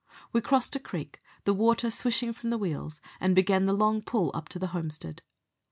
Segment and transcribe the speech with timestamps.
[0.33, 4.31] We crossed a creek, the water swishing from the wheels, and began the long pull
[4.33, 5.21] up to the homestead.